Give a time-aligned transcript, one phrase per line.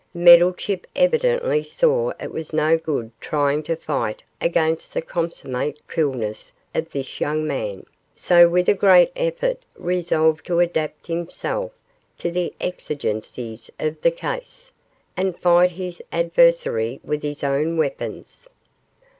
[0.15, 6.89] Meddlechip evidently saw it was no good trying to fight against the consummate coolness of
[6.89, 7.85] this young man,
[8.15, 11.71] so with a great effort resolved to adapt himself
[12.17, 14.71] to the exigencies of the case,
[15.15, 18.47] and fight his adversary with his own weapons.